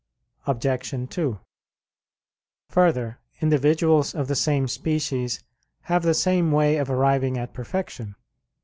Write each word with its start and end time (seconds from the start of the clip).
Obj. 0.47 1.09
2: 1.11 1.39
Further, 2.71 3.19
individuals 3.39 4.15
of 4.15 4.27
the 4.27 4.35
same 4.35 4.67
species 4.67 5.43
have 5.81 6.01
the 6.01 6.15
same 6.15 6.51
way 6.51 6.77
of 6.77 6.89
arriving 6.89 7.37
at 7.37 7.53
perfection. 7.53 8.15